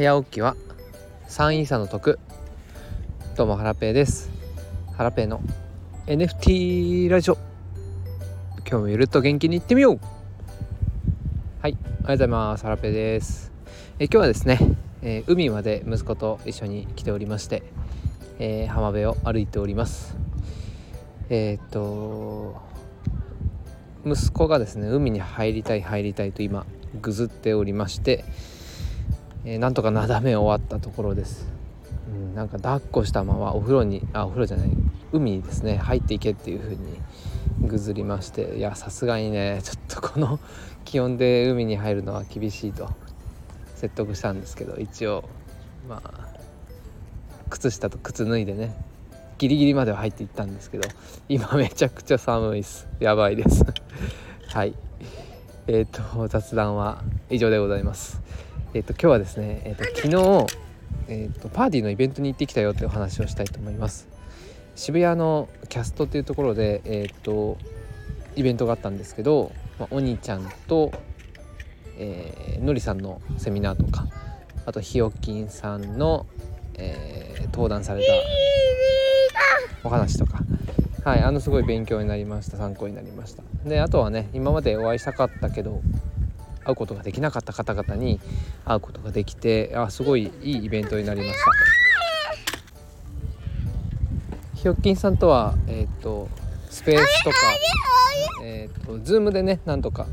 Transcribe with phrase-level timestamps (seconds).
[0.00, 0.56] 早起きは
[1.28, 2.18] 3位差の得。
[3.36, 4.30] どうもハラペーです。
[4.96, 5.42] ハラペーの
[6.06, 7.36] NFT ラジオ。
[8.66, 10.00] 今日もゆるっと元気にいってみよう。
[11.60, 12.62] はいおはようございます。
[12.62, 13.52] ハラペーです。
[13.98, 14.58] え今日はですね、
[15.02, 17.62] えー、海まで息子と一緒に来ておりまして、
[18.38, 20.16] えー、浜辺を歩いております。
[21.28, 22.58] えー、っと
[24.06, 26.64] 息子がですね海に入りたい入りたいと今
[27.02, 28.24] ぐずっておりまして、
[29.44, 31.46] えー、なんとかなだめ終わったところです、
[32.08, 34.70] うん、なんか抱っこしたままお風呂にあお風呂じゃない
[35.12, 36.98] 海にですね入っていけっていう風に
[37.62, 40.38] ぐずりましていやさすがにねちょっとこの
[40.84, 42.90] 気温で海に入るのは厳しいと
[43.74, 45.24] 説得したんですけど一応
[45.88, 46.28] まあ
[47.48, 48.74] 靴下と靴脱いでね
[49.40, 50.88] ギリギリまでは入っていったんですけど
[51.28, 52.86] 今めちゃくちゃ寒いです。
[53.00, 53.64] やばいです。
[54.52, 54.74] はい。
[55.66, 58.20] えっ、ー、と雑談は以上でございます。
[58.72, 60.46] えっ、ー、と今日はですねえっ、と昨日
[61.08, 64.08] えっ、とパーティーのイベントに行ってきたよっていうお話をしたいと思います。
[64.76, 67.58] 渋谷のキャストっていうところでえっ、と
[68.36, 70.92] イベントがあったんですけど、まあ、お兄ちゃんと、
[71.98, 74.06] えー、のりさんのセミナーとか
[74.66, 76.26] あとひよきんさんの、
[76.74, 78.02] えー、登壇され
[79.82, 80.40] たお話とか。
[81.04, 83.42] はいあのすごい勉強になりました参考になりました。
[83.64, 85.80] であとはね今までお会いしたかったけど
[86.64, 88.20] 会うことができなかった方々に
[88.64, 91.50] 会うことができてあすごいいいイベントになりました。
[94.54, 96.28] ひよっきんさんとはえっ、ー、と
[96.68, 97.36] スペースとか
[98.42, 100.06] えっ、ー、とズームでねなんとか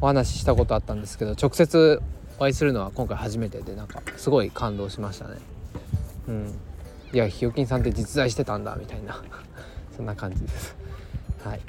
[0.00, 2.02] お話ししたことあったんですけど直接
[2.38, 5.36] お会いするのは今回初めてでなんかすごい感動しましたね。
[6.28, 6.54] うん。
[7.12, 9.22] いやひよきんさんって実在してたんだみたいな。
[9.96, 10.76] そんな感じです。
[11.44, 11.60] はい。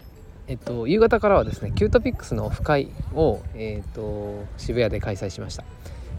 [0.47, 5.63] えっと夕方からはですねキュートピッグスのオフ会を、えっと渋谷で開催しました。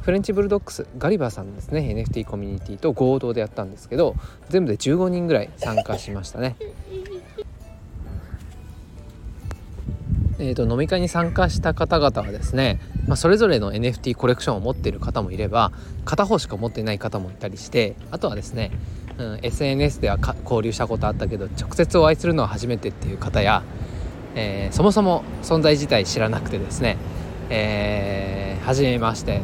[0.03, 4.15] フレンチブルドッグスガリバーさんですね NFT コミュニティと合同でやったんですけど
[4.48, 6.55] 全部で15人ぐらい参加しましたね。
[10.39, 15.73] えーと、飲み会に参加した方々はですね、まあ、それぞれの NFT コレクションを持っている方もいれば
[16.05, 18.70] 片方しか持っていない方もいたりしてあとはですね
[19.19, 23.63] うん、SNS では交流したことあったけど直接お会いするのは初めてっていう方や、
[24.36, 26.98] えー、そもそも存在自体知らなくてですね、
[27.51, 29.41] えー、初めまして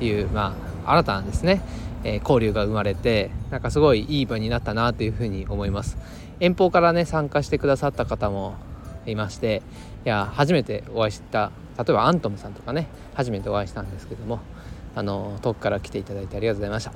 [0.00, 1.60] という、まあ、新たなですね、
[2.02, 5.98] えー、交流が生まれてなんかすごいいい場になったなというふうに思います。
[6.40, 8.54] 遠方からね参加してくださった方も
[9.06, 9.62] いまして
[10.04, 14.40] いや初めてお会いした例えばアントムさんとかね初めてお会いしたんですけども
[14.96, 16.92] あの遠くから来ていただいてありがとうございました。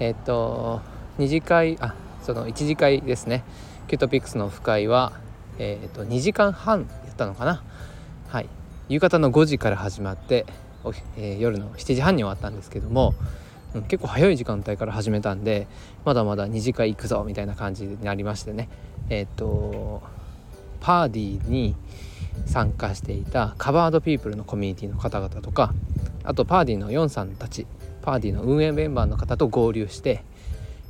[0.00, 0.80] えっと
[1.18, 3.44] 2次会あその1次会ですね。
[3.86, 5.12] キュートピッグスのオフ会は、
[5.58, 7.62] えーと、2時間半やったのかな？
[8.28, 8.48] はい。
[8.88, 10.46] 夕方の5時から始まって、
[11.16, 13.14] えー、夜の7時半に終わったんですけども、
[13.74, 15.66] うん、結構早い時間帯から始めたんで
[16.04, 18.68] まだまだ2次会行くぞみたいな感じになりましてね。
[19.08, 20.02] えっ、ー、と
[20.80, 21.76] パーディーに
[22.46, 25.72] 参加していたカバードピープルのコミュニティの方々とか
[26.24, 27.66] あとパーディーのヨンさんたち
[28.02, 30.24] パーディーの運営メンバーの方と合流して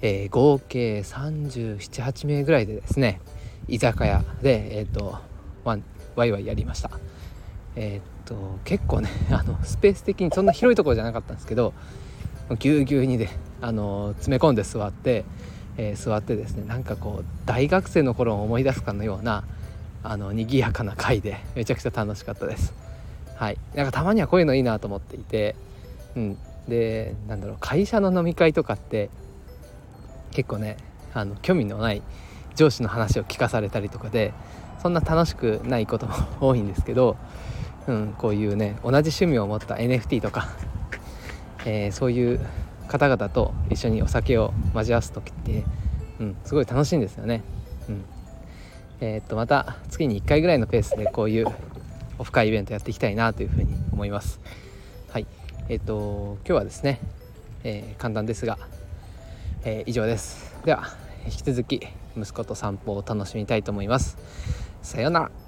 [0.06, 3.22] えー、合計378名ぐらいでですね
[3.68, 5.18] 居酒屋で、えーと
[5.64, 5.78] ワ
[6.16, 6.90] ワイワイやりました。
[7.76, 11.74] えっ、ー、と結構ね あのスペース的にそんな広いところじゃなかったんですけど
[12.58, 13.30] ぎゅうぎゅうにで、
[13.62, 15.24] あの詰め込んで座って、
[15.76, 19.44] えー、座ってですねなんかこう大学生の頃を思い出すかのような
[20.02, 22.74] あの賑やかな会でめちゃくちゃ楽しかったです。
[23.36, 23.58] はい。
[23.74, 25.56] なんかたまにはこういうのいいなと思っていて
[26.16, 26.38] うん。
[26.68, 29.10] でなんだろう会社の飲み会とかって
[30.30, 30.78] 結構ね
[31.12, 32.00] あの興味のない
[32.54, 34.32] 上司の話を聞かされたりとかで
[34.82, 37.16] そんな楽しくないことも多いんですけど、
[37.86, 40.48] うん、こういうね同じ趣味を持った NFT とか、
[41.64, 42.40] えー、そういう
[42.88, 45.64] 方々と一緒にお酒を交わす時って、
[46.20, 47.42] うん、すごい楽しいんですよね。
[47.88, 48.04] うん
[49.00, 51.46] えー、っとまた月に1回ぐらいのペースでこういう
[52.18, 54.40] オフ会イベントやっていきたいなというふうに思います。
[55.10, 55.26] はい
[55.68, 57.00] えー、っと今日はですね、
[57.64, 58.58] えー、簡単ですが
[59.66, 60.84] え、以上ですでは
[61.24, 61.80] 引き続き
[62.16, 64.16] 息子と散歩を楽しみたいと思います。
[64.82, 65.43] さようなら。